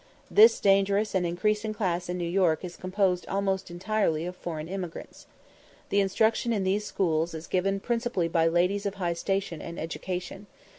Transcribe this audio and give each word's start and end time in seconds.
This 0.31 0.59
dangerous 0.59 1.13
and 1.13 1.27
increasing 1.27 1.75
class 1.75 2.09
in 2.09 2.17
New 2.17 2.27
York 2.27 2.65
is 2.65 2.75
composed 2.75 3.27
almost 3.27 3.69
entirely 3.69 4.25
of 4.25 4.35
foreign 4.35 4.67
immigrants. 4.67 5.27
The 5.89 5.99
instruction 5.99 6.51
in 6.51 6.63
these 6.63 6.85
schools 6.87 7.35
is 7.35 7.45
given 7.45 7.79
principally 7.79 8.27
by 8.27 8.47
ladies 8.47 8.87
of 8.87 8.95
high 8.95 9.13
station 9.13 9.61
and 9.61 9.79
education. 9.79 10.47